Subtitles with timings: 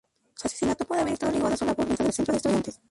[0.33, 2.79] Su asesinato puede haber estado ligado a su labor dentro del Centro de Estudiantes.